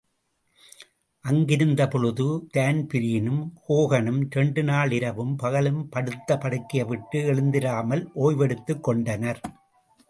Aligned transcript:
அங்கிருந்த 1.25 1.87
பொழுது 1.87 2.25
தான்பிரீனும் 2.57 3.43
ஹோகனும் 3.69 4.25
இரண்டு 4.29 4.63
நாள் 4.63 4.91
இரவும் 4.91 5.35
பகலும் 5.35 5.89
படுத்த 5.89 6.35
படுக்கைவிட்டு 6.35 7.21
எழுந்திராமல் 7.27 8.03
ஓய்வெடுத்துக் 8.15 8.83
கொண்டனர். 8.83 9.41